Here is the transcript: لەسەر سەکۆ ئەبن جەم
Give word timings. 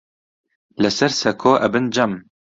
لەسەر 0.83 1.11
سەکۆ 1.21 1.53
ئەبن 1.61 1.85
جەم 1.99 2.13